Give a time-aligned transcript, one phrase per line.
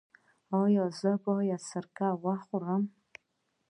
[0.61, 2.83] ایا زه باید سرکه وخورم؟